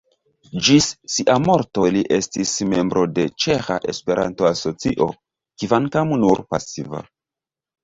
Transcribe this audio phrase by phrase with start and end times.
[0.67, 5.11] Ĝis sia morto li estis membro de Ĉeĥa Esperanto-Asocio,
[5.67, 7.07] kvankam nur pasiva.